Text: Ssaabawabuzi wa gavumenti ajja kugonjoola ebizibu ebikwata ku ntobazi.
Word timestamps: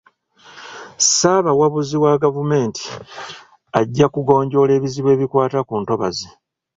Ssaabawabuzi 0.99 1.95
wa 2.03 2.13
gavumenti 2.23 2.85
ajja 3.79 4.05
kugonjoola 4.13 4.71
ebizibu 4.77 5.09
ebikwata 5.15 5.59
ku 5.67 5.73
ntobazi. 5.81 6.27